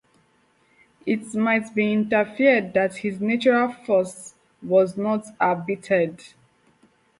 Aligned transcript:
It 1.05 1.35
might 1.35 1.75
be 1.75 1.93
inferred 1.93 2.73
that 2.73 2.95
his 3.03 3.21
natural 3.21 3.71
force 3.71 4.33
was 4.63 4.97
not 4.97 5.27
abated. 5.39 6.23